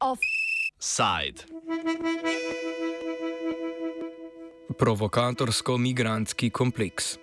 Offside. 0.00 1.46
Provokatorsko-migrantski 4.78 6.50
kompleks. 6.50 7.18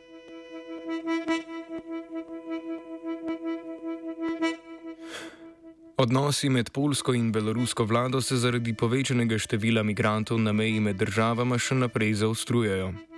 Odnosi 5.97 6.49
med 6.49 6.69
polsko 6.71 7.13
in 7.13 7.31
belorusko 7.31 7.83
vlado 7.83 8.21
se 8.21 8.37
zaradi 8.37 8.73
povečanega 8.73 9.35
števila 9.37 9.83
migrantov 9.83 10.39
na 10.39 10.53
meji 10.53 10.79
med 10.79 10.95
državama 10.95 11.59
še 11.59 11.75
naprej 11.75 12.13
zaostrujejo. 12.13 13.16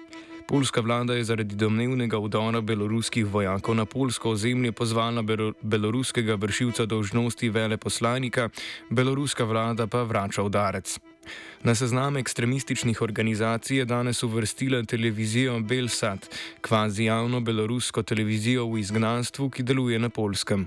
Polska 0.49 0.81
vlada 0.81 1.13
je 1.13 1.23
zaradi 1.23 1.55
domnevnega 1.55 2.17
vdora 2.17 2.61
beloruskih 2.61 3.25
vojakov 3.25 3.75
na 3.75 3.85
polsko 3.85 4.31
ozemlje 4.33 4.71
pozvala 4.71 5.21
beloruskega 5.61 6.35
vršilca 6.35 6.85
dožnosti 6.85 7.49
veleposlanika, 7.49 8.49
beloruska 8.89 9.45
vlada 9.45 9.87
pa 9.87 10.01
vrača 10.03 10.41
udarec. 10.43 10.97
Na 11.63 11.75
seznam 11.75 12.17
ekstremističnih 12.17 13.01
organizacij 13.01 13.77
je 13.77 13.85
danes 13.85 14.23
uvrstila 14.23 14.81
televizijo 14.83 15.59
Belsat, 15.59 16.25
kvazi 16.61 17.03
javno 17.03 17.41
belorusko 17.41 18.03
televizijo 18.03 18.65
v 18.65 18.79
izgnanstvu, 18.79 19.49
ki 19.49 19.63
deluje 19.63 19.99
na 19.99 20.09
polskem. 20.09 20.65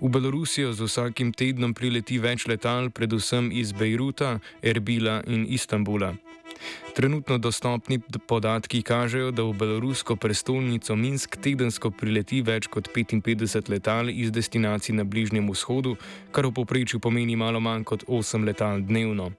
V 0.00 0.08
Belorusijo 0.08 0.72
z 0.72 0.88
vsakim 0.88 1.32
tednom 1.32 1.74
prileti 1.74 2.18
več 2.18 2.46
letal, 2.48 2.88
predvsem 2.90 3.52
iz 3.52 3.72
Bejruta, 3.72 4.38
Erbila 4.62 5.20
in 5.26 5.44
Istanbula. 5.44 6.14
Trenutno 6.94 7.38
dostopni 7.38 7.98
podatki 8.26 8.82
kažejo, 8.82 9.30
da 9.30 9.42
v 9.42 9.52
belorusko 9.52 10.16
prestolnico 10.16 10.96
Minsk 10.96 11.36
tedensko 11.36 11.90
prileti 11.90 12.42
več 12.42 12.66
kot 12.66 12.90
55 12.94 13.70
letal 13.70 14.10
iz 14.10 14.32
destinacij 14.32 14.94
na 14.94 15.04
Bližnjem 15.04 15.50
vzhodu, 15.50 15.96
kar 16.30 16.46
v 16.46 16.56
povprečju 16.58 17.00
pomeni 17.00 17.36
malo 17.36 17.60
manj 17.60 17.84
kot 17.84 18.04
8 18.08 18.44
letal 18.44 18.82
dnevno. 18.82 19.30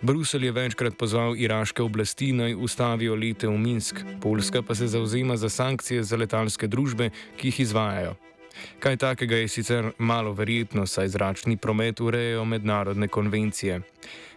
Bruselj 0.00 0.44
je 0.46 0.52
večkrat 0.52 0.96
pozval 0.98 1.36
iraške 1.36 1.82
oblasti 1.82 2.32
naj 2.32 2.54
ustavijo 2.54 3.14
lete 3.14 3.48
v 3.48 3.58
Minsk, 3.58 4.00
Poljska 4.20 4.62
pa 4.62 4.74
se 4.74 4.86
zauzema 4.86 5.36
za 5.36 5.48
sankcije 5.48 6.02
za 6.02 6.16
letalske 6.16 6.66
družbe, 6.66 7.10
ki 7.36 7.48
jih 7.48 7.60
izvajajo. 7.60 8.14
Kaj 8.78 8.96
takega 8.96 9.36
je 9.36 9.48
sicer 9.48 9.90
malo 9.98 10.32
verjetno, 10.32 10.86
saj 10.86 11.08
zračni 11.08 11.56
promet 11.56 12.00
urejajo 12.00 12.44
mednarodne 12.44 13.08
konvencije. 13.08 13.80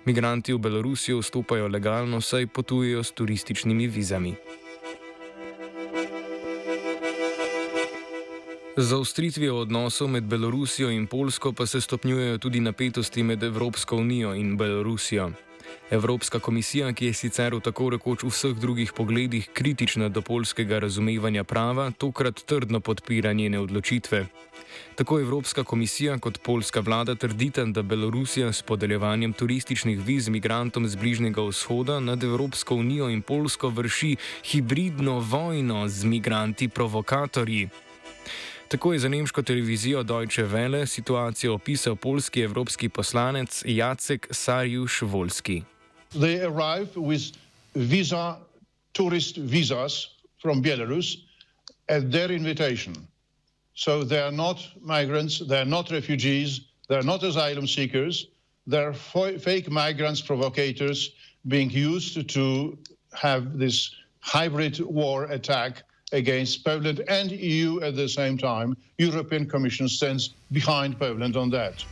Migranti 0.05 0.53
v 0.53 0.57
Belorusijo 0.57 1.19
vstopajo 1.19 1.67
legalno, 1.67 2.21
saj 2.21 2.47
potujejo 2.47 3.03
s 3.03 3.11
turističnimi 3.11 3.87
vizami. 3.87 4.35
Za 8.77 8.97
ustritvijo 8.97 9.57
odnosov 9.57 10.07
med 10.07 10.23
Belorusijo 10.23 10.89
in 10.89 11.07
Polsko 11.07 11.53
pa 11.53 11.65
se 11.65 11.81
stopnjujejo 11.81 12.37
tudi 12.37 12.59
napetosti 12.59 13.23
med 13.23 13.43
Evropsko 13.43 13.97
unijo 13.97 14.33
in 14.33 14.57
Belorusijo. 14.57 15.31
Evropska 15.91 16.39
komisija, 16.39 16.93
ki 16.93 17.05
je 17.05 17.13
sicer 17.13 17.51
v 17.51 17.59
tako 17.59 17.89
rekoč 17.91 18.23
vseh 18.23 18.55
drugih 18.55 18.93
pogledih 18.95 19.49
kritična 19.53 20.07
do 20.09 20.21
polskega 20.21 20.79
razumevanja 20.79 21.43
prava, 21.43 21.91
tokrat 21.91 22.39
trdno 22.45 22.79
podpira 22.79 23.33
njene 23.33 23.59
odločitve. 23.59 24.25
Tako 24.95 25.19
Evropska 25.19 25.63
komisija 25.63 26.17
kot 26.17 26.39
polska 26.43 26.79
vlada 26.79 27.15
trdita, 27.15 27.65
da 27.65 27.81
Belorusija 27.81 28.53
s 28.53 28.61
podeljevanjem 28.61 29.33
turističnih 29.33 29.99
viz 29.99 30.29
migrantom 30.29 30.87
z 30.87 30.95
Bližnjega 30.95 31.41
vzhoda 31.41 31.99
nad 31.99 32.23
Evropsko 32.23 32.75
unijo 32.75 33.09
in 33.09 33.21
Polsko 33.21 33.69
vrši 33.69 34.15
hibridno 34.43 35.19
vojno 35.19 35.87
z 35.87 36.05
migranti 36.05 36.67
provokatorji. 36.67 37.69
Tako 38.67 38.93
je 38.93 38.99
za 38.99 39.09
nemško 39.09 39.41
televizijo 39.41 40.03
Deutsche 40.03 40.43
Welle 40.43 40.85
situacijo 40.85 41.53
opisal 41.53 41.95
polski 41.95 42.41
evropski 42.41 42.89
poslanec 42.89 43.63
Jacek 43.65 44.27
Sarjuš 44.31 45.01
Volski. 45.01 45.61
They 46.13 46.41
arrive 46.43 46.95
with 46.95 47.31
visa, 47.75 48.37
tourist 48.93 49.37
visas 49.37 50.09
from 50.39 50.61
Belarus 50.61 51.17
at 51.87 52.11
their 52.11 52.31
invitation. 52.31 52.95
So 53.73 54.03
they 54.03 54.19
are 54.19 54.31
not 54.31 54.65
migrants, 54.81 55.39
they 55.39 55.59
are 55.61 55.65
not 55.65 55.89
refugees, 55.91 56.61
they 56.89 56.97
are 56.97 57.03
not 57.03 57.23
asylum 57.23 57.67
seekers, 57.67 58.27
they 58.67 58.77
are 58.77 58.93
fake 58.93 59.71
migrants, 59.71 60.21
provocators 60.21 61.11
being 61.47 61.69
used 61.69 62.29
to 62.29 62.77
have 63.13 63.57
this 63.57 63.95
hybrid 64.19 64.79
war 64.79 65.25
attack 65.25 65.83
against 66.11 66.63
Poland 66.65 67.01
and 67.07 67.31
EU 67.31 67.81
at 67.81 67.95
the 67.95 68.07
same 68.07 68.37
time. 68.37 68.75
European 68.97 69.47
Commission 69.47 69.87
stands 69.87 70.35
behind 70.51 70.99
Poland 70.99 71.37
on 71.37 71.49
that. 71.51 71.83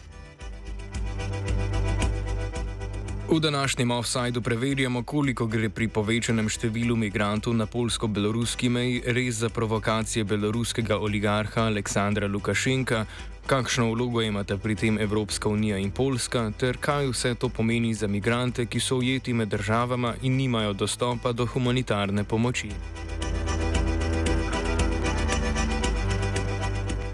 V 3.32 3.40
današnjem 3.40 3.92
offsajdu 3.92 4.42
preverjamo, 4.42 5.04
koliko 5.04 5.46
gre 5.46 5.70
pri 5.70 5.86
povečanem 5.88 6.48
številu 6.50 6.96
migrantov 6.98 7.54
na 7.54 7.68
polsko-beloruski 7.70 8.70
meji. 8.74 9.04
Res 9.06 9.44
za 9.44 9.50
provokacije 9.54 10.26
beloruskega 10.26 10.98
oligarha 10.98 11.68
Aleksandra 11.70 12.28
Lukašenka, 12.28 13.06
kakšno 13.46 13.92
vlogo 13.94 14.26
imata 14.26 14.58
pri 14.58 14.76
tem 14.76 14.98
Evropska 14.98 15.50
unija 15.50 15.78
in 15.78 15.92
Poljska, 15.92 16.50
ter 16.58 16.82
kaj 16.82 17.12
vse 17.14 17.36
to 17.36 17.54
pomeni 17.54 17.94
za 17.94 18.08
migrante, 18.08 18.66
ki 18.66 18.80
so 18.80 18.98
ujeti 18.98 19.34
med 19.34 19.54
državama 19.54 20.16
in 20.22 20.34
nimajo 20.34 20.74
dostopa 20.74 21.32
do 21.32 21.46
humanitarne 21.46 22.24
pomoči. 22.24 22.74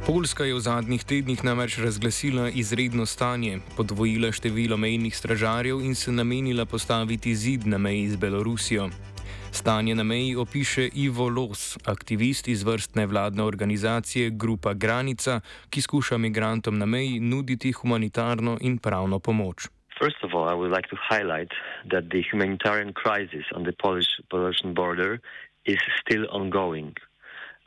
Poljska 0.05 0.45
je 0.45 0.53
v 0.53 0.59
zadnjih 0.61 1.01
tednih 1.01 1.41
namreč 1.41 1.79
razglasila 1.81 2.49
izredno 2.53 3.05
stanje, 3.09 3.57
podvojila 3.77 4.29
število 4.31 4.77
mejnih 4.77 5.15
stražarjev 5.17 5.81
in 5.81 5.95
se 5.95 6.11
namenila 6.11 6.65
postaviti 6.65 7.33
zid 7.35 7.65
na 7.67 7.77
meji 7.77 8.09
z 8.09 8.17
Belorusijo. 8.21 8.89
Stanje 9.51 9.95
na 9.95 10.03
meji 10.03 10.35
opiše 10.35 10.89
Ivo 10.93 11.29
Los, 11.29 11.77
aktivist 11.85 12.47
iz 12.47 12.63
vrst 12.63 12.95
nevladne 12.95 13.43
organizacije 13.43 14.29
Grupa 14.29 14.73
Granica, 14.73 15.39
ki 15.69 15.81
skuša 15.81 16.17
migrantom 16.17 16.77
na 16.77 16.85
meji 16.85 17.19
nuditi 17.19 17.71
humanitarno 17.71 18.57
in 18.61 18.77
pravno 18.77 19.19
pomoč. 19.19 19.67
First 19.97 20.21
of 20.23 20.31
all, 20.35 20.45
I 20.53 20.53
would 20.53 20.75
like 20.75 20.89
to 20.89 20.97
highlight 21.09 21.51
that 21.91 22.03
the 22.13 22.21
humanitarian 22.31 22.93
crisis 22.93 23.45
on 23.55 23.63
the 23.63 23.73
Polish-Belarusian 23.83 24.73
border 24.75 25.19
is 25.65 25.79
still 26.01 26.25
ongoing. 26.29 26.93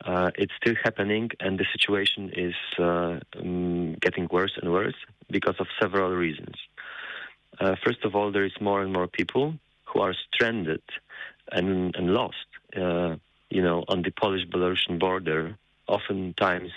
Uh, 0.05 0.31
it's 0.35 0.53
still 0.61 0.75
happening, 0.83 1.29
and 1.39 1.59
the 1.59 1.65
situation 1.71 2.31
is 2.35 2.55
uh, 2.79 3.19
um, 3.37 3.95
getting 3.95 4.27
worse 4.31 4.53
and 4.61 4.71
worse 4.71 4.95
because 5.29 5.55
of 5.59 5.67
several 5.79 6.11
reasons. 6.11 6.55
Uh, 7.59 7.75
first 7.85 8.05
of 8.05 8.15
all, 8.15 8.31
there 8.31 8.45
is 8.45 8.53
more 8.61 8.81
and 8.81 8.93
more 8.93 9.07
people 9.07 9.53
who 9.85 9.99
are 10.01 10.13
stranded 10.33 10.81
and, 11.51 11.95
and 11.95 12.13
lost, 12.13 12.47
uh, 12.77 13.15
you 13.49 13.61
know, 13.61 13.83
on 13.87 14.01
the 14.03 14.11
Polish-Belarusian 14.11 14.99
border, 14.99 15.57
oftentimes 15.87 16.71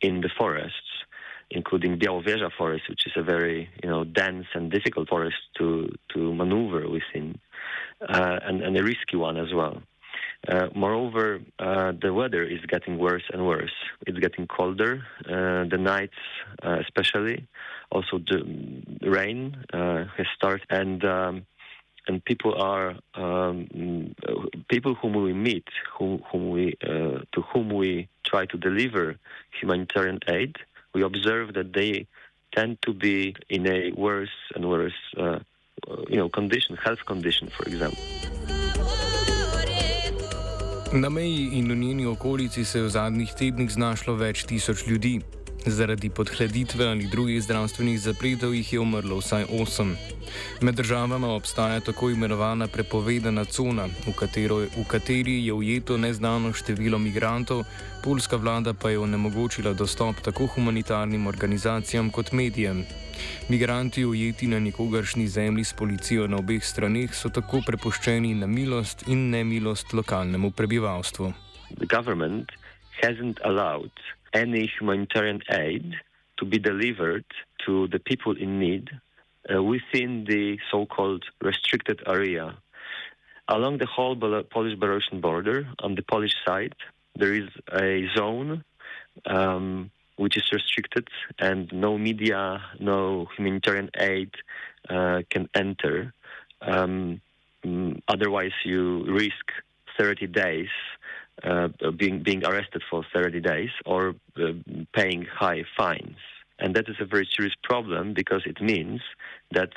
in 0.00 0.20
the 0.20 0.30
forests, 0.38 1.04
including 1.50 1.98
Białowieża 1.98 2.50
forest, 2.56 2.88
which 2.88 3.06
is 3.06 3.12
a 3.16 3.22
very, 3.22 3.68
you 3.82 3.88
know, 3.90 4.04
dense 4.04 4.46
and 4.54 4.70
difficult 4.70 5.08
forest 5.08 5.36
to, 5.58 5.92
to 6.14 6.32
maneuver 6.32 6.88
within, 6.88 7.38
uh, 8.08 8.38
and, 8.42 8.62
and 8.62 8.76
a 8.76 8.82
risky 8.82 9.16
one 9.16 9.36
as 9.36 9.52
well. 9.52 9.82
Uh, 10.46 10.68
moreover, 10.74 11.40
uh, 11.58 11.92
the 12.00 12.12
weather 12.12 12.42
is 12.42 12.60
getting 12.66 12.98
worse 12.98 13.22
and 13.32 13.46
worse. 13.46 13.72
It's 14.06 14.18
getting 14.18 14.46
colder. 14.46 15.02
Uh, 15.24 15.64
the 15.70 15.78
nights, 15.78 16.18
uh, 16.62 16.78
especially, 16.80 17.46
also 17.90 18.18
the 18.18 18.82
rain 19.02 19.56
uh, 19.72 20.04
has 20.16 20.26
started, 20.36 20.66
and 20.68 21.04
um, 21.04 21.46
and 22.06 22.22
people 22.24 22.54
are 22.60 22.96
um, 23.14 24.14
people 24.68 24.94
whom 24.94 25.14
we 25.14 25.32
meet, 25.32 25.66
whom, 25.96 26.22
whom 26.30 26.50
we 26.50 26.76
uh, 26.82 27.20
to 27.32 27.40
whom 27.52 27.70
we 27.70 28.08
try 28.24 28.44
to 28.46 28.58
deliver 28.58 29.16
humanitarian 29.58 30.18
aid. 30.28 30.56
We 30.92 31.02
observe 31.02 31.54
that 31.54 31.72
they 31.72 32.06
tend 32.54 32.82
to 32.82 32.92
be 32.92 33.34
in 33.48 33.66
a 33.66 33.92
worse 33.92 34.36
and 34.54 34.68
worse, 34.68 34.92
you 35.16 36.16
know, 36.16 36.28
condition, 36.28 36.76
health 36.76 37.04
condition, 37.06 37.48
for 37.48 37.64
example. 37.64 37.98
Na 40.94 41.08
meji 41.08 41.48
in 41.58 41.66
v 41.70 41.74
njeni 41.76 42.06
okolici 42.06 42.64
se 42.64 42.78
je 42.78 42.84
v 42.84 42.88
zadnjih 42.88 43.32
tednih 43.34 43.70
znašlo 43.70 44.12
več 44.14 44.44
tisoč 44.46 44.84
ljudi. 44.86 45.16
Zaradi 45.66 46.10
podhladitve 46.10 46.86
ali 46.86 47.08
drugih 47.10 47.42
zdravstvenih 47.42 47.98
zapletov 48.00 48.54
jih 48.54 48.72
je 48.72 48.80
umrlo 48.80 49.18
vsaj 49.18 49.48
osem. 49.58 49.96
Med 50.62 50.78
državama 50.78 51.32
obstaja 51.34 51.80
tako 51.80 52.12
imenovana 52.14 52.68
prepovedana 52.70 53.44
cona, 53.44 53.88
v, 54.06 54.14
katero, 54.14 54.60
v 54.76 54.84
kateri 54.86 55.40
je 55.46 55.52
ujeto 55.52 55.98
neznano 55.98 56.52
število 56.52 56.98
migrantov, 56.98 57.64
polska 58.04 58.36
vlada 58.36 58.74
pa 58.74 58.94
je 58.94 58.98
onemogočila 58.98 59.72
dostop 59.74 60.22
tako 60.22 60.46
humanitarnim 60.46 61.26
organizacijam 61.26 62.10
kot 62.10 62.32
medijem. 62.32 62.84
Migranti 63.48 64.04
ujeti 64.04 64.46
na 64.46 64.58
nikogaršnji 64.58 65.26
zemlji 65.28 65.64
s 65.64 65.72
policijo 65.72 66.26
na 66.26 66.36
obeh 66.36 66.64
straneh 66.64 67.14
so 67.14 67.28
tako 67.28 67.62
prepuščeni 67.66 68.34
na 68.34 68.46
milost 68.46 69.08
in 69.08 69.30
nemilost 69.30 69.92
lokalnemu 69.92 70.50
prebivalstvu. 70.50 71.32
the 71.78 71.86
government 71.86 72.50
hasn't 73.02 73.38
allowed 73.44 73.90
any 74.32 74.70
humanitarian 74.78 75.40
aid 75.50 75.94
to 76.36 76.44
be 76.44 76.58
delivered 76.58 77.24
to 77.64 77.88
the 77.88 77.98
people 77.98 78.36
in 78.36 78.58
need 78.58 78.90
uh, 79.52 79.62
within 79.62 80.24
the 80.28 80.58
so-called 80.70 81.24
restricted 81.42 82.00
area. 82.06 82.56
Along 83.48 83.78
the 83.78 83.86
whole 83.86 84.16
Polish-Belarusian 84.16 85.20
border, 85.20 85.68
on 85.80 85.94
the 85.94 86.02
Polish 86.02 86.34
side, 86.46 86.74
there 87.14 87.34
is 87.34 87.48
a 87.72 88.08
zone 88.16 88.64
um, 89.26 89.90
which 90.24 90.36
is 90.38 90.46
restricted, 90.58 91.06
and 91.38 91.70
no 91.72 91.98
media, 91.98 92.62
no 92.80 93.26
humanitarian 93.36 93.90
aid 93.98 94.30
uh, 94.88 95.20
can 95.32 95.44
enter. 95.54 96.14
Um, 96.62 97.20
mm, 97.62 98.00
otherwise, 98.08 98.56
you 98.64 99.04
risk 99.22 99.46
30 99.98 100.26
days 100.28 100.72
uh, 101.42 101.68
being 102.00 102.22
being 102.22 102.42
arrested 102.46 102.82
for 102.90 103.04
30 103.12 103.40
days 103.40 103.72
or 103.84 104.14
uh, 104.40 104.52
paying 104.94 105.26
high 105.42 105.62
fines, 105.76 106.20
and 106.58 106.74
that 106.74 106.88
is 106.88 106.96
a 107.00 107.04
very 107.04 107.28
serious 107.36 107.56
problem 107.62 108.14
because 108.14 108.42
it 108.46 108.58
means 108.62 109.02
that 109.50 109.72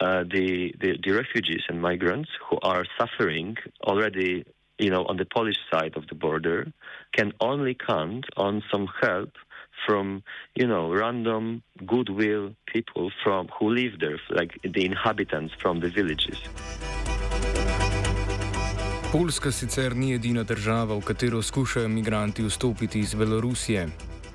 uh, 0.00 0.24
the, 0.24 0.74
the, 0.80 0.90
the 1.04 1.12
refugees 1.12 1.62
and 1.68 1.80
migrants 1.80 2.30
who 2.48 2.58
are 2.62 2.84
suffering 2.98 3.56
already, 3.84 4.44
you 4.78 4.90
know, 4.90 5.04
on 5.04 5.16
the 5.16 5.24
Polish 5.24 5.58
side 5.72 5.92
of 5.96 6.08
the 6.08 6.14
border, 6.14 6.72
can 7.16 7.32
only 7.40 7.74
count 7.74 8.24
on 8.36 8.62
some 8.72 8.88
help 9.00 9.30
from 9.86 10.22
you 10.54 10.66
know 10.66 10.92
random 10.92 11.62
goodwill 11.86 12.54
people 12.72 13.10
from 13.22 13.48
who 13.58 13.70
live 13.70 13.98
there, 13.98 14.18
like 14.30 14.58
the 14.62 14.84
inhabitants 14.84 15.54
from 15.62 15.80
the 15.80 15.88
villages. 15.88 16.38
Poljska 19.12 19.52
sicer 19.52 19.96
ni 19.96 20.14
edina 20.14 20.42
država, 20.42 20.94
v 20.94 21.00
katero 21.00 21.42
skušajo 21.42 21.88
migranti 21.88 22.42
vstopiti 22.42 22.98
iz 23.00 23.14
Belorusije. 23.14 23.88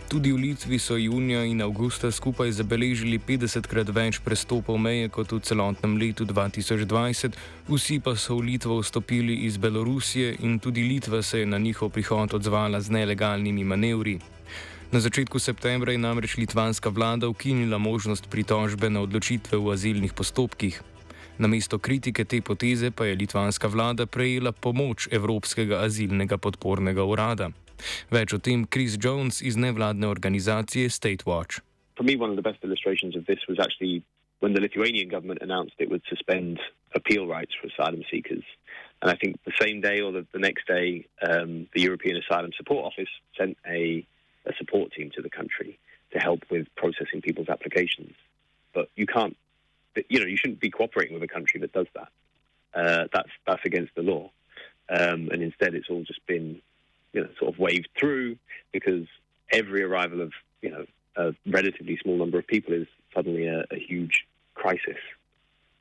Tudi 0.07 0.31
v 0.31 0.35
Litvi 0.35 0.79
so 0.79 0.95
junija 0.95 1.43
in 1.43 1.61
avgusta 1.61 2.11
skupaj 2.11 2.51
zabeležili 2.51 3.19
50krat 3.19 3.89
več 3.91 4.19
prestopov 4.23 4.77
meje 4.79 5.09
kot 5.09 5.31
v 5.31 5.39
celotnem 5.43 5.97
letu 5.97 6.25
2020, 6.25 7.35
vsi 7.67 7.99
pa 7.99 8.15
so 8.15 8.37
v 8.37 8.53
Litvo 8.53 8.79
vstopili 8.79 9.35
iz 9.49 9.57
Belorusije 9.57 10.37
in 10.39 10.59
tudi 10.59 10.87
Litva 10.87 11.21
se 11.21 11.39
je 11.39 11.45
na 11.45 11.57
njihov 11.57 11.89
prihod 11.89 12.33
odzvala 12.33 12.81
z 12.81 12.89
nelegalnimi 12.91 13.63
manevri. 13.63 14.19
Na 14.87 15.03
začetku 15.03 15.35
septembra 15.35 15.91
je 15.91 15.99
namreč 15.99 16.39
litvanska 16.39 16.87
vlada 16.87 17.27
ukinila 17.27 17.75
možnost 17.77 18.31
pritožbe 18.31 18.87
na 18.87 19.03
odločitve 19.03 19.59
v 19.59 19.75
azilnih 19.75 20.15
postopkih. 20.15 20.79
Namesto 21.35 21.75
kritike 21.75 22.23
te 22.23 22.39
poteze 22.39 22.87
pa 22.95 23.03
je 23.03 23.19
litvanska 23.19 23.67
vlada 23.67 24.07
prejela 24.07 24.55
pomoč 24.55 25.11
Evropskega 25.11 25.83
azilnega 25.83 26.39
podpornega 26.39 27.03
urada. 27.03 27.51
Več 28.07 28.31
o 28.31 28.39
tem 28.39 28.63
Chris 28.63 28.95
Jones 28.95 29.43
iz 29.43 29.59
nevladne 29.59 30.07
organizacije 30.07 30.87
State 30.89 31.27
Watch. 31.27 31.59
For 31.99 32.07
me, 32.07 32.15
one 32.15 32.31
of 32.31 32.39
the 32.39 32.47
best 32.47 32.63
illustrations 32.63 33.19
of 33.19 33.27
this 33.27 33.43
was 33.51 33.59
actually 33.59 34.07
when 34.39 34.55
the 34.55 34.63
Lithuanian 34.63 35.11
government 35.11 35.43
announced 35.43 35.75
it 35.83 35.91
would 35.91 36.05
suspend 36.07 36.63
appeal 36.95 37.27
rights 37.27 37.51
for 37.59 37.67
asylum 37.67 38.07
seekers. 38.07 38.47
And 39.03 39.11
I 39.11 39.19
think 39.19 39.35
the 39.43 39.57
same 39.59 39.83
day 39.83 39.99
or 39.99 40.15
the, 40.15 40.23
the 40.31 40.39
next 40.39 40.63
day, 40.65 41.05
um, 41.27 41.67
the 41.75 41.83
European 41.83 42.15
Asylum 42.23 42.55
Support 42.55 42.85
Office 42.87 43.11
sent 43.35 43.57
a, 43.67 44.07
a 44.47 44.53
support 44.57 44.91
team 44.93 45.11
to 45.15 45.21
the 45.21 45.29
country 45.29 45.77
to 46.11 46.19
help 46.19 46.41
with 46.49 46.67
processing 46.75 47.21
people's 47.21 47.49
applications. 47.49 48.13
But 48.73 48.89
you 48.95 49.05
can't 49.05 49.35
you 50.09 50.19
know, 50.19 50.25
you 50.25 50.37
shouldn't 50.37 50.59
be 50.59 50.69
cooperating 50.69 51.13
with 51.13 51.23
a 51.23 51.27
country 51.27 51.59
that 51.61 51.73
does 51.73 51.87
that. 51.95 52.09
Uh, 52.73 53.07
that's 53.11 53.29
that's 53.45 53.65
against 53.65 53.95
the 53.95 54.01
law, 54.01 54.29
um, 54.89 55.29
and 55.31 55.41
instead 55.41 55.73
it's 55.73 55.89
all 55.89 56.03
just 56.03 56.25
been, 56.27 56.61
you 57.13 57.21
know, 57.21 57.29
sort 57.39 57.53
of 57.53 57.59
waved 57.59 57.89
through 57.97 58.37
because 58.71 59.07
every 59.51 59.81
arrival 59.81 60.21
of 60.21 60.31
you 60.61 60.69
know 60.69 60.85
a 61.15 61.33
relatively 61.47 61.97
small 61.97 62.17
number 62.17 62.37
of 62.37 62.45
people 62.45 62.73
is 62.73 62.87
suddenly 63.15 63.47
a, 63.47 63.65
a 63.71 63.79
huge 63.79 64.27
crisis, 64.53 64.97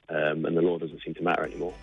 um, 0.08 0.46
and 0.46 0.56
the 0.56 0.62
law 0.62 0.78
doesn't 0.78 1.02
seem 1.02 1.14
to 1.14 1.22
matter 1.22 1.44
anymore. 1.44 1.74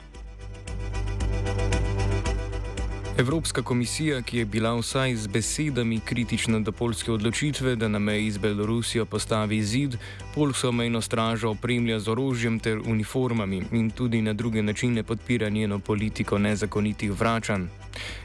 Evropska 3.18 3.62
komisija, 3.62 4.22
ki 4.22 4.38
je 4.38 4.46
bila 4.46 4.74
vsaj 4.74 5.16
z 5.16 5.28
besedami 5.28 6.00
kritična 6.00 6.60
do 6.60 6.72
polske 6.72 7.12
odločitve, 7.12 7.76
da 7.76 7.88
na 7.88 8.00
meji 8.00 8.32
z 8.32 8.38
Belorusijo 8.38 9.06
postavi 9.06 9.62
zid, 9.64 9.98
polsko 10.36 10.72
mejno 10.72 11.02
stražo 11.02 11.50
opremlja 11.50 12.00
z 12.00 12.10
orožjem 12.10 12.60
ter 12.60 12.82
uniformami 12.86 13.62
in 13.72 13.92
tudi 13.92 14.22
na 14.22 14.34
druge 14.34 14.64
načine 14.64 15.04
podpira 15.04 15.50
njeno 15.50 15.80
politiko 15.80 16.38
nezakonitih 16.38 17.12
vračanj. 17.12 17.68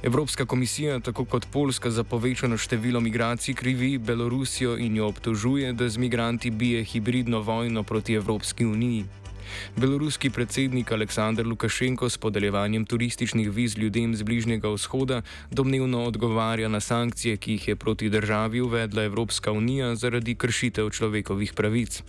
Evropska 0.02 0.46
komisija, 0.46 1.00
tako 1.00 1.24
kot 1.24 1.46
Poljska, 1.52 1.90
za 1.90 2.04
povečano 2.04 2.56
število 2.56 3.00
migracij 3.00 3.54
krivi 3.54 3.98
Belorusijo 3.98 4.78
in 4.78 4.96
jo 4.96 5.06
obtožuje, 5.06 5.72
da 5.72 5.88
z 5.88 5.98
migranti 5.98 6.50
bije 6.50 6.84
hibridno 6.84 7.40
vojno 7.40 7.82
proti 7.82 8.14
Evropski 8.14 8.64
uniji. 8.66 9.04
Beloruski 9.76 10.30
predsednik 10.30 10.92
Aleksandr 10.92 11.46
Lukašenko 11.46 12.08
s 12.08 12.18
podeljevanjem 12.18 12.84
turističnih 12.84 13.50
viz 13.50 13.78
ljudem 13.78 14.16
z 14.16 14.22
Bližnjega 14.22 14.68
vzhoda 14.68 15.22
domnevno 15.50 16.04
odgovarja 16.04 16.68
na 16.68 16.80
sankcije, 16.80 17.36
ki 17.36 17.52
jih 17.52 17.68
je 17.68 17.76
proti 17.76 18.10
državi 18.10 18.60
uvedla 18.60 19.02
Evropska 19.02 19.52
unija 19.52 19.94
zaradi 19.94 20.34
kršitev 20.34 20.90
človekovih 20.90 21.52
pravic. 21.52 22.02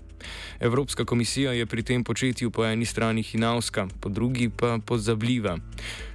Evropska 0.60 1.06
komisija 1.06 1.54
je 1.54 1.66
pri 1.66 1.83
tem 1.83 2.04
početju 2.04 2.51
po 2.51 2.66
eni 2.66 2.86
strani 2.86 3.24
hinavska, 3.24 3.88
po 4.01 4.10
drugi 4.10 4.50
pa 4.50 4.80
pozabljiva. 4.86 5.57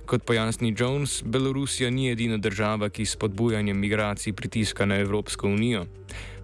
Kot 0.07 0.25
pojasni 0.25 0.75
Jones, 0.79 1.23
Belorusija 1.27 1.91
ni 1.91 2.11
edina 2.11 2.37
država, 2.37 2.89
ki 2.89 3.07
s 3.07 3.17
podbujanjem 3.17 3.79
migracij 3.79 4.33
pritiska 4.33 4.87
na 4.87 4.97
Evropsko 4.97 5.49
unijo. 5.49 5.87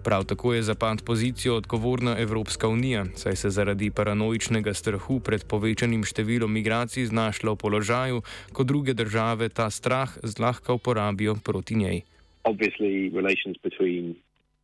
Prav 0.03 0.23
tako 0.25 0.53
je 0.53 0.61
za 0.61 0.75
pad 0.75 1.01
pozicijo 1.05 1.55
odgovorna 1.55 2.15
Evropska 2.19 2.67
unija, 2.67 3.05
saj 3.15 3.35
se 3.35 3.49
zaradi 3.49 3.91
paranoičnega 3.91 4.73
strahu 4.73 5.19
pred 5.19 5.45
povečanim 5.45 6.01
številom 6.03 6.49
migracij 6.49 7.05
znašla 7.05 7.53
v 7.53 7.61
položaju, 7.61 8.23
ko 8.53 8.63
druge 8.63 8.93
države 8.93 9.49
ta 9.49 9.69
strah 9.69 10.09
zlahka 10.23 10.73
uporabijo 10.73 11.35
proti 11.43 11.75
njej. 11.75 12.01
Obviously, 12.43 13.13
relations 13.13 13.61
between 13.63 14.15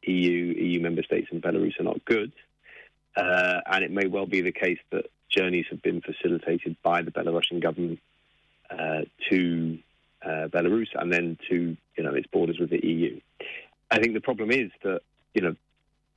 EU, 0.08 0.58
EU 0.58 0.82
member 0.82 1.06
states 1.06 1.30
and 1.32 1.42
Belarus 1.42 1.78
are 1.78 1.86
not 1.86 2.02
good. 2.06 2.32
Uh, 3.18 3.62
and 3.66 3.84
it 3.84 3.92
may 3.92 4.06
well 4.06 4.28
be 4.28 4.42
the 4.42 4.52
case 4.52 4.78
that 4.92 5.10
journeys 5.30 5.66
have 5.72 5.82
been 5.82 6.02
facilitated 6.02 6.78
by 6.84 7.02
the 7.02 7.12
Belarusian 7.12 7.60
government 7.60 8.00
uh, 8.70 9.02
to 9.30 9.80
uh, 10.24 10.48
Belarus 10.48 10.90
and 10.94 11.12
then 11.12 11.38
to 11.50 11.76
you 11.98 12.04
know, 12.04 12.14
its 12.14 12.28
borders 12.28 12.60
with 12.60 12.70
the 12.70 12.86
EU. 12.86 13.20
I 13.90 14.00
think 14.00 14.14
the 14.14 14.22
problem 14.22 14.52
is 14.52 14.72
that 14.84 15.02
you 15.34 15.42
know, 15.42 15.56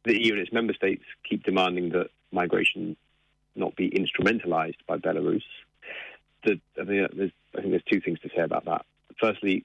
the 0.05 0.23
EU 0.23 0.33
and 0.33 0.43
its 0.43 0.53
member 0.53 0.75
states 0.75 1.05
keep 1.29 1.43
demanding 1.45 1.91
that 1.91 2.09
migration 2.33 2.97
not 3.57 3.77
be 3.77 3.91
instrumentalized 3.91 4.79
by 4.87 4.97
Belarus. 4.99 5.43
The, 6.45 6.61
I, 6.79 6.85
mean, 6.85 7.07
there's, 7.15 7.33
I 7.57 7.61
think 7.61 7.71
there's 7.71 7.83
two 7.91 8.01
things 8.01 8.21
to 8.21 8.31
say 8.35 8.43
about 8.43 8.65
that. 8.67 8.85
Firstly, 9.19 9.65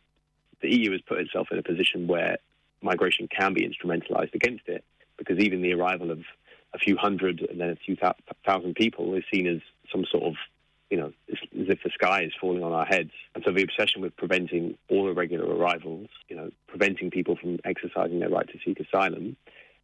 the 0.62 0.70
EU 0.76 0.92
has 0.92 1.02
put 1.02 1.20
itself 1.20 1.50
in 1.52 1.58
a 1.58 1.64
position 1.64 2.08
where 2.08 2.38
migration 2.82 3.28
can 3.28 3.54
be 3.54 3.68
instrumentalized 3.68 4.34
against 4.34 4.68
it, 4.68 4.84
because 5.18 5.40
even 5.40 5.62
the 5.62 5.74
arrival 5.74 6.12
of 6.12 6.20
a 6.76 6.80
few 6.80 6.98
hundred 6.98 7.42
and 7.50 7.60
then 7.60 7.70
a 7.70 7.76
few 7.76 7.98
thousand 8.46 8.76
people 8.76 9.16
is 9.16 9.24
seen 9.34 9.48
as 9.48 9.62
some 9.92 10.06
sort 10.12 10.24
of, 10.24 10.34
you 10.90 10.98
know, 10.98 11.14
as 11.32 11.38
if 11.52 11.80
the 11.84 11.90
sky 11.90 12.24
is 12.24 12.34
falling 12.40 12.64
on 12.64 12.74
our 12.74 12.86
heads. 12.86 13.12
And 13.34 13.44
so 13.46 13.52
the 13.52 13.64
obsession 13.64 14.02
with 14.02 14.16
preventing 14.18 14.78
all 14.90 15.10
irregular 15.10 15.46
arrivals, 15.46 16.10
you 16.28 16.36
know, 16.36 16.52
preventing 16.68 17.10
people 17.10 17.38
from 17.38 17.60
exercising 17.64 18.20
their 18.20 18.30
right 18.30 18.48
to 18.48 18.60
seek 18.64 18.80
asylum, 18.80 19.38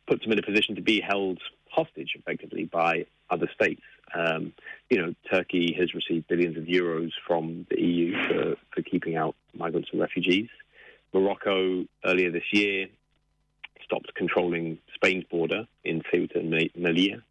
puts 0.07 0.23
them 0.23 0.33
in 0.33 0.39
a 0.39 0.43
position 0.43 0.75
to 0.75 0.81
be 0.81 0.99
held 0.99 1.39
hostage 1.69 2.11
effectively 2.15 2.65
by 2.65 3.05
other 3.29 3.49
states. 3.53 3.81
Um, 4.13 4.53
you 4.89 4.97
know, 4.97 5.15
Turkey 5.31 5.73
has 5.79 5.93
received 5.93 6.27
billions 6.27 6.57
of 6.57 6.65
euros 6.65 7.11
from 7.25 7.65
the 7.69 7.79
EU 7.79 8.13
for, 8.27 8.55
for 8.75 8.81
keeping 8.81 9.15
out 9.15 9.35
migrants 9.53 9.89
and 9.93 10.01
refugees. 10.01 10.49
Morocco 11.13 11.85
earlier 12.05 12.31
this 12.31 12.43
year 12.51 12.87
stopped 13.91 14.13
controlling 14.15 14.77
Spain's 14.95 15.25
border 15.25 15.67
in 15.83 16.01
Ceuta 16.11 16.39
and 16.39 16.51
Melilla, 16.51 17.21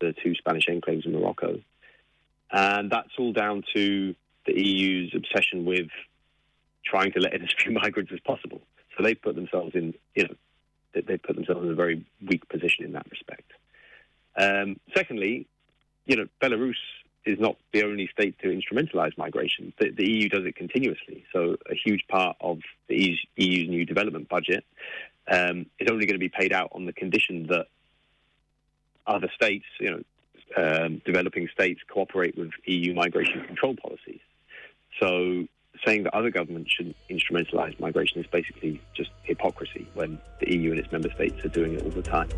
the 0.00 0.14
two 0.22 0.34
Spanish 0.34 0.66
enclaves 0.66 1.06
in 1.06 1.12
Morocco. 1.12 1.60
And 2.50 2.90
that's 2.90 3.08
all 3.18 3.32
down 3.32 3.64
to 3.74 4.14
the 4.46 4.52
EU's 4.52 5.14
obsession 5.14 5.64
with 5.64 5.88
trying 6.84 7.12
to 7.12 7.20
let 7.20 7.32
in 7.32 7.42
as 7.42 7.48
few 7.56 7.72
migrants 7.72 8.12
as 8.12 8.20
possible. 8.20 8.60
So 8.96 9.02
they 9.02 9.14
put 9.14 9.36
themselves 9.36 9.74
in, 9.74 9.94
you 10.14 10.24
know, 10.24 10.34
they 10.92 11.16
put 11.16 11.36
themselves 11.36 11.64
in 11.64 11.70
a 11.70 11.74
very 11.74 12.04
weak 12.28 12.46
position 12.50 12.84
in 12.84 12.92
that 12.92 13.06
respect. 13.10 13.50
Um, 14.36 14.78
secondly, 14.94 15.46
you 16.04 16.16
know, 16.16 16.26
Belarus 16.42 16.74
is 17.24 17.38
not 17.38 17.56
the 17.72 17.84
only 17.84 18.08
state 18.12 18.38
to 18.40 18.48
instrumentalize 18.48 19.16
migration. 19.16 19.72
The, 19.78 19.90
the, 19.90 20.06
EU 20.10 20.28
does 20.28 20.44
it 20.44 20.56
continuously. 20.56 21.24
So 21.32 21.56
a 21.70 21.74
huge 21.74 22.04
part 22.08 22.36
of 22.40 22.58
the 22.88 22.96
EU's, 22.96 23.26
EU's 23.36 23.68
new 23.68 23.86
development 23.86 24.28
budget 24.28 24.64
um, 25.28 25.66
is 25.78 25.88
only 25.90 26.06
going 26.06 26.14
to 26.14 26.18
be 26.18 26.28
paid 26.28 26.52
out 26.52 26.70
on 26.72 26.86
the 26.86 26.92
condition 26.92 27.46
that 27.48 27.66
other 29.06 29.30
states, 29.34 29.64
you 29.80 29.90
know, 29.90 30.02
um, 30.56 31.02
developing 31.04 31.48
states 31.48 31.80
cooperate 31.88 32.36
with 32.36 32.50
EU 32.66 32.94
migration 32.94 33.44
control 33.44 33.74
policies. 33.74 34.20
So 35.00 35.46
saying 35.84 36.04
that 36.04 36.14
other 36.14 36.30
governments 36.30 36.70
should 36.70 36.94
instrumentalize 37.10 37.78
migration 37.80 38.20
is 38.20 38.26
basically 38.26 38.80
just 38.94 39.10
hypocrisy 39.22 39.86
when 39.94 40.18
the 40.40 40.54
EU 40.54 40.70
and 40.70 40.78
its 40.78 40.92
member 40.92 41.10
states 41.10 41.44
are 41.44 41.48
doing 41.48 41.74
it 41.74 41.82
all 41.82 41.90
the 41.90 42.02
time. 42.02 42.28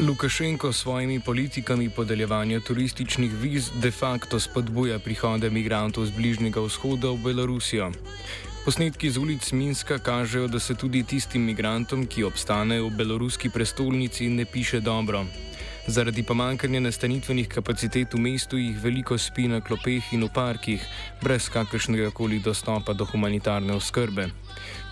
Lukašenko 0.00 0.72
s 0.72 0.76
svojimi 0.76 1.20
politikami 1.20 1.90
podeljevanja 1.90 2.60
turističnih 2.60 3.30
viz 3.42 3.70
de 3.82 3.90
facto 3.90 4.40
spodbuja 4.40 4.98
prihode 4.98 5.50
migrantov 5.50 6.06
z 6.06 6.16
Bližnjega 6.16 6.60
vzhoda 6.60 7.10
v 7.10 7.18
Belorusijo. 7.24 7.92
Posnetki 8.60 9.10
z 9.10 9.16
ulic 9.16 9.52
Minska 9.52 9.98
kažejo, 9.98 10.48
da 10.48 10.60
se 10.60 10.74
tudi 10.74 11.00
tistim 11.02 11.42
migrantom, 11.48 12.04
ki 12.06 12.26
obstanejo 12.28 12.90
v 12.90 12.96
beloruski 12.96 13.48
prestolnici, 13.48 14.28
ne 14.28 14.44
piše 14.44 14.80
dobro. 14.80 15.24
Zaradi 15.86 16.22
pomankanja 16.22 16.80
nastanitvenih 16.80 17.48
kapacitet 17.48 18.12
v 18.14 18.20
mestu 18.20 18.60
jih 18.60 18.76
veliko 18.76 19.18
spi 19.18 19.48
na 19.48 19.62
klopeh 19.64 20.12
in 20.12 20.22
v 20.22 20.28
parkih, 20.28 20.84
brez 21.22 21.48
kakršnega 21.48 22.12
koli 22.12 22.38
dostopa 22.38 22.92
do 22.92 23.08
humanitarne 23.08 23.72
oskrbe. 23.72 24.28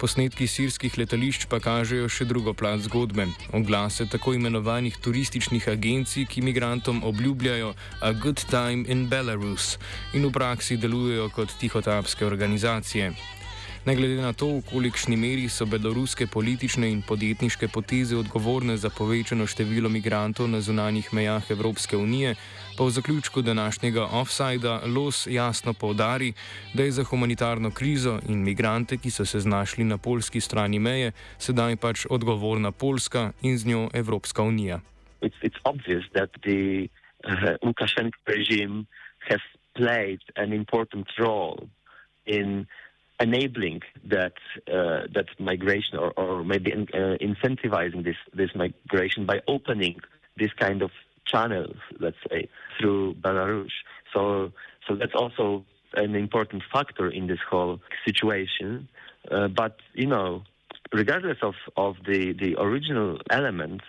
Posnetki 0.01 0.49
sirskih 0.49 0.99
letališč 0.99 1.45
pa 1.53 1.61
kažejo 1.61 2.09
še 2.09 2.25
drugo 2.25 2.57
plat 2.57 2.81
zgodbe: 2.81 3.29
oglase 3.53 4.09
tako 4.09 4.33
imenovanih 4.33 4.97
turističnih 4.97 5.69
agencij, 5.69 6.25
ki 6.25 6.41
migrantom 6.41 7.05
obljubljajo 7.05 7.75
a 8.01 8.13
good 8.13 8.41
time 8.49 8.89
in 8.89 9.11
Belarus 9.13 9.77
in 10.15 10.25
v 10.25 10.33
praksi 10.33 10.81
delujejo 10.81 11.29
kot 11.37 11.53
tihotapske 11.61 12.25
organizacije. 12.25 13.38
Ne 13.89 13.97
glede 13.97 14.21
na 14.21 14.37
to, 14.37 14.61
v 14.61 14.69
kolikšni 14.69 15.17
meri 15.17 15.47
so 15.49 15.65
beloruske 15.65 16.27
politične 16.29 16.91
in 16.93 16.99
podjetniške 17.01 17.71
poteze 17.73 18.19
odgovorne 18.21 18.77
za 18.77 18.91
povečano 18.93 19.47
število 19.49 19.89
migrantov 19.89 20.45
na 20.53 20.61
zunanjih 20.61 21.09
mejah 21.17 21.41
Evropske 21.51 21.97
unije, 21.97 22.35
pa 22.77 22.85
v 22.85 22.91
zaključku 22.93 23.41
današnjega 23.43 24.05
offsajda 24.21 24.85
Los 24.93 25.25
jasno 25.27 25.73
povdari, 25.73 26.35
da 26.75 26.85
je 26.85 26.93
za 27.01 27.05
humanitarno 27.05 27.71
krizo 27.71 28.21
in 28.29 28.45
migrante, 28.45 28.99
ki 29.01 29.11
so 29.11 29.25
se 29.25 29.41
znašli 29.41 29.85
na 29.85 29.97
polski 29.97 30.41
strani 30.41 30.79
meje, 30.79 31.13
sedaj 31.39 31.77
pač 31.77 32.05
odgovorna 32.11 32.73
Poljska 32.73 33.33
in 33.41 33.57
z 33.59 33.67
njo 33.67 33.89
Evropska 33.95 34.43
unija. 34.43 34.81
It's, 35.23 35.41
it's 35.41 35.61
obvious 35.65 36.05
that 36.13 36.29
the 36.45 36.93
uh, 37.25 37.57
Lukashenko 37.65 38.21
regime 38.27 38.85
has 39.31 39.41
played 39.73 40.21
an 40.37 40.53
important 40.53 41.09
role 41.17 41.73
in 42.27 42.67
enabling 43.21 43.83
that 44.05 44.35
uh, 44.73 45.03
that 45.13 45.27
migration 45.39 45.99
or, 45.99 46.13
or 46.13 46.45
maybe 46.45 46.73
uh, 46.73 47.17
incentivizing 47.21 48.05
this 48.05 48.17
this 48.33 48.51
migration 48.55 49.27
by 49.27 49.41
opening 49.49 50.01
this 50.37 50.53
kind 50.53 50.83
of 50.83 50.91
channels, 51.25 51.77
let's 51.99 52.17
say, 52.31 52.49
through 52.79 53.15
Belarus. 53.15 53.71
So 54.13 54.53
so 54.87 54.95
that's 54.95 55.15
also 55.15 55.65
an 55.95 56.15
important 56.15 56.63
factor 56.73 57.09
in 57.09 57.27
this 57.27 57.41
whole 57.49 57.81
situation. 58.05 58.89
Uh, 59.31 59.49
but 59.49 59.77
you 59.95 60.07
know, 60.07 60.43
regardless 60.93 61.39
of, 61.43 61.55
of 61.77 61.97
the, 62.07 62.33
the 62.33 62.57
original 62.61 63.19
elements, 63.31 63.85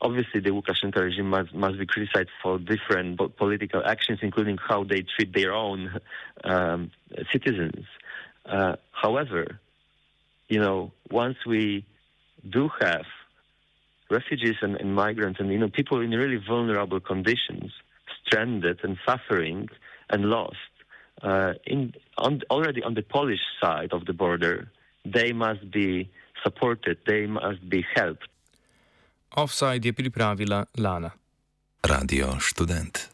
obviously 0.00 0.40
the 0.40 0.50
Lukashenko 0.50 0.96
regime 0.96 1.30
must, 1.30 1.54
must 1.54 1.78
be 1.78 1.86
criticized 1.86 2.28
for 2.42 2.58
different 2.58 3.18
political 3.36 3.82
actions, 3.84 4.20
including 4.22 4.58
how 4.58 4.84
they 4.84 5.02
treat 5.02 5.34
their 5.34 5.52
own 5.52 6.00
um, 6.44 6.90
citizens. 7.32 7.86
Uh, 8.48 8.76
however, 8.92 9.60
you 10.48 10.60
know, 10.60 10.92
once 11.10 11.36
we 11.46 11.84
do 12.48 12.70
have 12.80 13.04
refugees 14.10 14.54
and, 14.62 14.76
and, 14.76 14.94
migrants 14.94 15.40
and 15.40 15.50
you 15.50 15.58
know 15.58 15.68
people 15.68 16.00
in 16.00 16.10
really 16.10 16.36
vulnerable 16.36 17.00
conditions, 17.00 17.72
stranded 18.24 18.78
and 18.84 18.96
suffering 19.04 19.68
and 20.10 20.26
lost, 20.26 20.70
uh, 21.22 21.54
in 21.66 21.92
on, 22.18 22.42
already 22.50 22.82
on 22.82 22.94
the 22.94 23.02
Polish 23.02 23.40
side 23.60 23.92
of 23.92 24.04
the 24.04 24.12
border, 24.12 24.70
they 25.04 25.32
must 25.32 25.70
be 25.70 26.08
supported. 26.42 26.98
They 27.06 27.26
must 27.26 27.68
be 27.68 27.84
helped. 27.94 28.28
Offside 29.36 29.84
je 29.84 29.92
pripravila 29.92 30.66
Lana. 30.78 31.10
Radio 31.82 32.38
študent. 32.40 33.10